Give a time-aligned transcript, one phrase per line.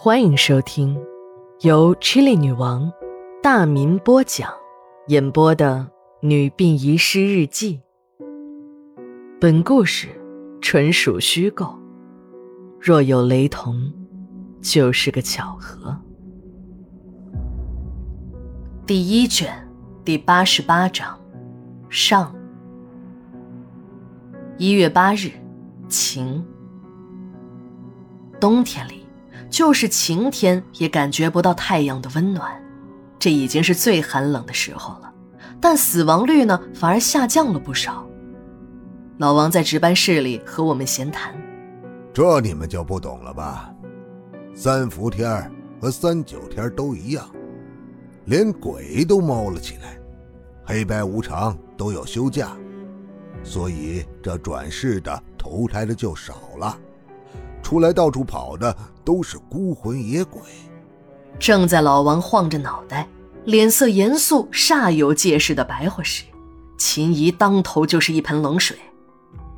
[0.00, 0.96] 欢迎收听
[1.62, 2.88] 由 Chili 女王
[3.42, 4.48] 大民播讲、
[5.08, 5.90] 演播的
[6.26, 7.80] 《女病遗失日记》。
[9.40, 10.06] 本故事
[10.60, 11.76] 纯属虚构，
[12.80, 13.92] 若有雷同，
[14.62, 16.00] 就是个巧合。
[18.86, 19.52] 第一卷
[20.04, 21.18] 第八十八章
[21.90, 22.32] 上。
[24.58, 25.32] 一月八日，
[25.88, 26.40] 晴。
[28.38, 28.97] 冬天里。
[29.50, 32.50] 就是晴天也感觉不到太阳的温暖，
[33.18, 35.12] 这已经是最寒冷的时候了。
[35.60, 38.06] 但死亡率呢，反而下降了不少。
[39.16, 41.34] 老王在值班室里和我们闲谈，
[42.12, 43.74] 这你们就不懂了吧？
[44.54, 47.28] 三伏天和三九天都一样，
[48.26, 49.98] 连鬼都猫了起来，
[50.64, 52.56] 黑白无常都要休假，
[53.42, 56.78] 所以这转世的投胎的就少了。
[57.68, 60.40] 出来到处跑的都是孤魂野鬼。
[61.38, 63.06] 正在老王晃着脑袋，
[63.44, 66.24] 脸色严肃、煞有介事的白话时，
[66.78, 68.78] 秦姨当头就是一盆冷水：“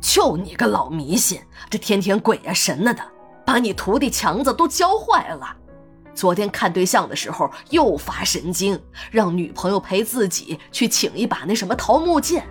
[0.00, 3.02] 就你个老迷信，这天天鬼呀神呐的，
[3.44, 5.56] 把你徒弟强子都教坏了。
[6.14, 8.80] 昨天看对象的时候又发神经，
[9.10, 12.46] 让女朋友陪自己去请一把那什么桃木剑。”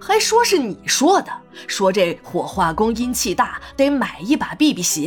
[0.00, 1.32] 还说是你说的，
[1.66, 5.06] 说这火化工阴气大，得买一把避避邪。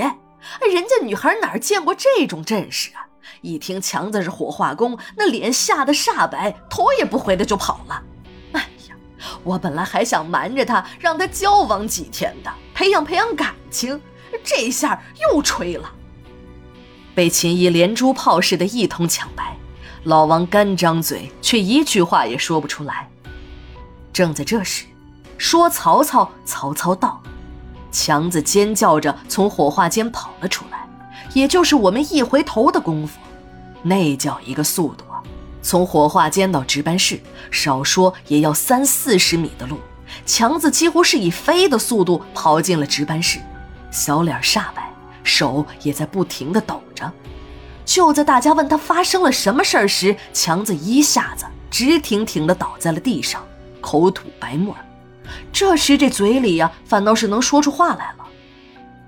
[0.71, 3.05] 人家女孩哪见过这种阵势啊？
[3.41, 8.03] 一听强子是火化工，那脸吓得煞白，头也不回的就跑了。
[8.53, 8.95] 哎呀，
[9.43, 14.01] 我本来还想瞒着他，让他交往几天的，培养培养感情，
[14.43, 15.89] 这下又吹了。
[17.13, 19.55] 被秦姨连珠炮似的一通抢白，
[20.03, 23.09] 老王干张嘴，却一句话也说不出来。
[24.11, 24.85] 正在这时，
[25.37, 27.21] 说曹操，曹操到，
[27.91, 30.87] 强子尖叫着从火化间跑了出来，
[31.33, 33.19] 也就是我们一回头的功夫，
[33.81, 35.23] 那叫一个速度啊！
[35.61, 37.19] 从火化间到值班室，
[37.51, 39.77] 少说也要三四十米的路，
[40.25, 43.39] 强子几乎是以飞的速度跑进了值班室，
[43.91, 44.91] 小脸煞白，
[45.23, 47.11] 手也在不停的抖着。
[47.85, 53.43] 就在大家问他发生了什么事儿时，强子一下子直挺挺的倒在了地上。
[53.81, 54.75] 口吐白沫，
[55.51, 58.25] 这时这嘴里呀，反倒是能说出话来了。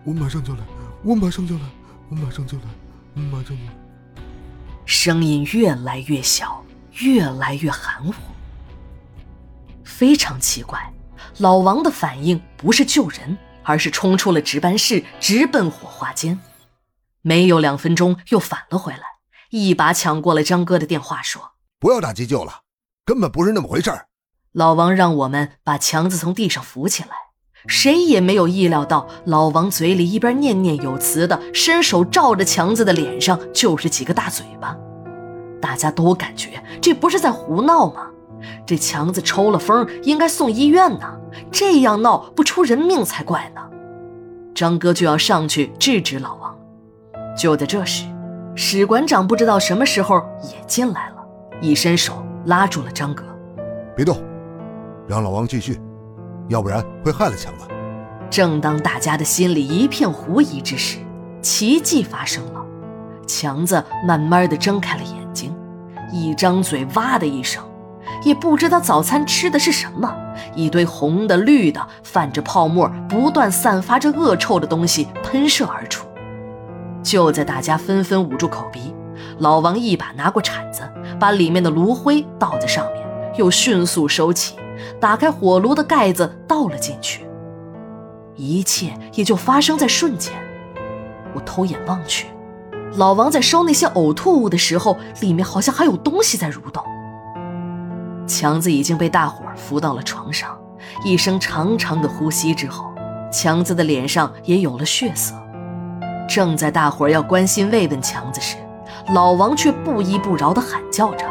[0.03, 0.59] 我马上就来，
[1.03, 1.61] 我马上就来，
[2.09, 2.63] 我马上就来，
[3.15, 3.71] 我马上就来。
[4.85, 6.63] 声音越来越小，
[7.03, 8.13] 越来越含糊。
[9.83, 10.91] 非常奇怪，
[11.37, 16.39] 老王的反应不是救人，而是冲出了值班室，直奔火化间。
[17.21, 19.03] 没有两分钟，又返了回来，
[19.51, 22.61] 一把抢过了张哥的电话，说：“不要打急救了，
[23.05, 24.07] 根本不是那么回事儿。”
[24.53, 27.09] 老王让我们把强子从地上扶起来，
[27.67, 34.75] 谁也没有意料到，老王嘴里一边念念有词的，伸手照着强子的脸上就是几个大嘴巴。
[35.61, 38.07] 大家都感觉这不是在胡闹吗？
[38.66, 41.17] 这强子抽了风，应该送医院呢，
[41.50, 43.61] 这样闹不出人命才怪呢。
[44.53, 46.53] 张哥就要上去制止老王，
[47.38, 48.03] 就在这时，
[48.56, 51.23] 史馆长不知道什么时候也进来了，
[51.61, 53.23] 一伸手拉住了张哥，
[53.95, 54.22] 别动。
[55.07, 55.79] 让老王继续，
[56.47, 57.66] 要不然会害了强子。
[58.29, 61.00] 正当大家的心里一片狐疑之时，
[61.41, 62.66] 奇迹发生了。
[63.28, 65.53] 强子慢慢的睁开了眼睛，
[66.11, 67.63] 一张嘴，哇的一声，
[68.23, 70.13] 也不知道早餐吃的是什么，
[70.56, 76.06] 一堆红的、绿的、泛着泡沫、不断散发着恶臭的东西喷射而出。
[77.03, 78.94] 就在大家纷纷捂住口鼻，
[79.40, 80.81] 老王一把拿过铲子，
[81.19, 83.03] 把里面的炉灰倒在上面，
[83.38, 84.56] 又迅速收起。
[84.99, 87.25] 打开火炉的盖子，倒了进去。
[88.35, 90.33] 一切也就发生在瞬间。
[91.33, 92.27] 我偷眼望去，
[92.95, 96.83] 老王在收那些呕吐物的时候，里面好像还有东西在蠕动。
[98.27, 100.57] 强子已经被大伙扶到了床上，
[101.05, 102.91] 一声长长的呼吸之后，
[103.31, 105.35] 强子的脸上也有了血色。
[106.27, 108.55] 正在大伙要关心慰问强子时，
[109.13, 111.25] 老王却不依不饶地喊叫着：“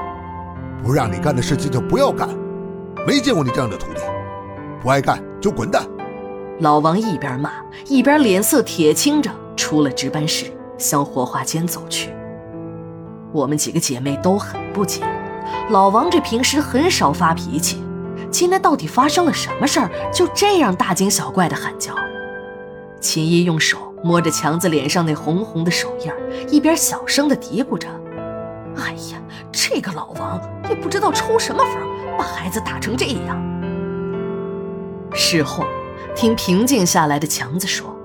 [0.84, 2.28] 不让你干的事情就不要干。”
[3.06, 4.00] 没见过你这样的徒弟，
[4.82, 5.86] 不爱干就滚蛋！
[6.60, 7.50] 老王一边骂
[7.86, 12.10] 一边脸色铁青着出了值班室，向火化间走去。
[13.32, 15.02] 我们几个姐妹都很不解，
[15.70, 17.82] 老王这平时很少发脾气，
[18.30, 21.94] 今天到底发生了什么事儿，就这样大惊小怪的喊叫？
[23.00, 26.12] 秦一用手摸着强子脸上那红红的手印
[26.52, 27.88] 一边小声的嘀咕着
[28.76, 29.18] ：“哎呀，
[29.50, 30.38] 这个老王
[30.68, 31.80] 也不知道抽什么风。”
[32.20, 33.42] 把孩子打成这样。
[35.14, 35.64] 事后，
[36.14, 37.96] 听平静下来的强子说，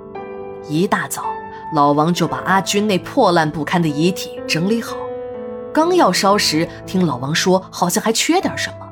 [0.69, 1.25] 一大早，
[1.73, 4.95] 老王就把阿军那破烂不堪的遗体整理好。
[5.73, 8.89] 刚要烧时，听老王说好像还缺点什么，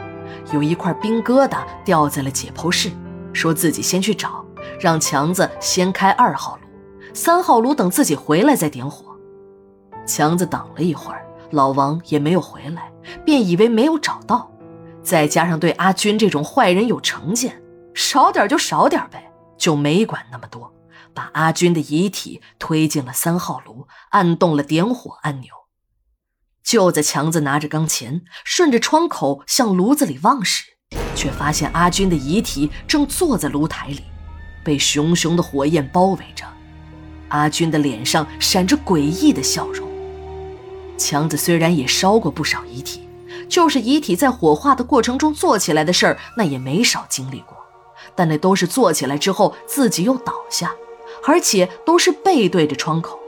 [0.51, 2.91] 有一块冰疙瘩掉在了解剖室，
[3.31, 4.43] 说自己先去找，
[4.77, 6.67] 让强子先开二号炉，
[7.13, 9.05] 三号炉等自己回来再点火。
[10.05, 12.91] 强子等了一会儿，老王也没有回来，
[13.23, 14.51] 便以为没有找到，
[15.03, 17.61] 再加上对阿军这种坏人有成见，
[17.94, 20.73] 少点就少点呗，就没管那么多，
[21.13, 25.50] 把阿军的遗体推进了三号炉，按动了点火按钮。
[26.63, 30.63] 就在强子拿着钢钳，顺着窗口向炉子里望时，
[31.13, 34.03] 却发现阿军的遗体正坐在炉台里，
[34.63, 36.45] 被熊熊的火焰包围着。
[37.27, 39.89] 阿军的脸上闪着诡异的笑容。
[40.97, 43.02] 强子虽然也烧过不少遗体，
[43.53, 47.55] 就是遗体在火化的过程中坐起来的事儿，那也没少经历过，
[48.15, 50.71] 但那都是坐起来之后自己又倒下，
[51.27, 53.19] 而且都是背对着窗口。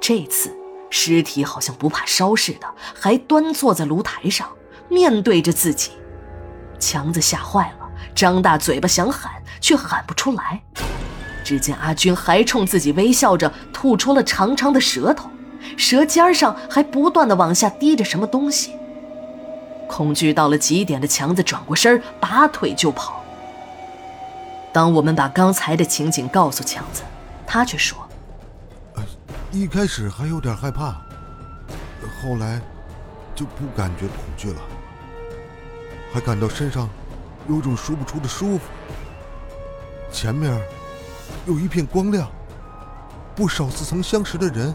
[0.00, 0.52] 这次。
[0.90, 2.66] 尸体好像不怕烧似的，
[2.98, 4.48] 还端坐在炉台上，
[4.88, 5.90] 面对着自己。
[6.80, 9.30] 强子吓坏了，张大嘴巴想喊，
[9.60, 10.60] 却喊不出来。
[11.44, 15.30] 只见阿军还冲自己微笑着，吐出了长长的舌头，
[15.76, 18.72] 舌尖上还不断的往下滴着什么东西。
[19.88, 23.24] 恐惧到了极点的强子转过身，拔腿就跑。
[24.72, 27.02] 当我们把刚才的情景告诉强子，
[27.46, 27.98] 他却说。
[29.50, 30.94] 一开始还有点害怕，
[32.22, 32.60] 后来
[33.34, 34.60] 就不感觉恐惧了，
[36.12, 36.86] 还感到身上
[37.48, 38.64] 有种说不出的舒服。
[40.12, 40.60] 前面
[41.46, 42.30] 有一片光亮，
[43.34, 44.74] 不少似曾相识的人，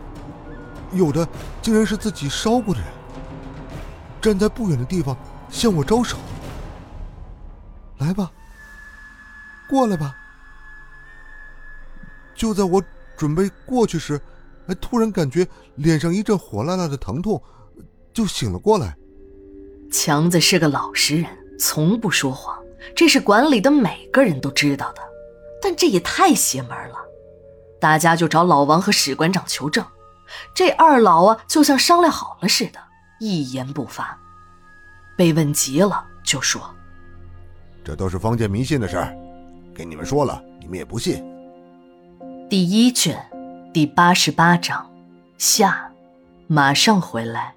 [0.92, 1.28] 有的
[1.62, 2.90] 竟然是自己烧过的人，
[4.24, 5.18] 站在不远的地方
[5.50, 6.18] 向我招手
[8.00, 8.32] ：“来吧，
[9.70, 10.16] 过来吧。”
[12.34, 12.82] 就在我
[13.18, 14.20] 准备过去时，
[14.68, 17.44] 哎，突然感觉脸上一阵火辣辣的疼痛，
[18.14, 18.96] 就醒了过来。
[19.92, 21.30] 强子是个老实人，
[21.60, 22.58] 从不说谎，
[22.96, 25.02] 这是馆里的每个人都知道的。
[25.62, 26.96] 但这也太邪门了，
[27.78, 29.86] 大家就找老王和史馆长求证。
[30.56, 32.80] 这二老啊，就像商量好了似的，
[33.24, 34.18] 一言不发。
[35.16, 36.62] 被问急了，就说
[37.86, 39.16] ：“这都是封建迷信的事儿，
[39.74, 41.24] 给你们说了，你们也不信。”
[42.50, 43.24] 第一卷。
[43.74, 44.88] 第八十八章，
[45.40, 45.92] 下，
[46.46, 47.56] 马上回来。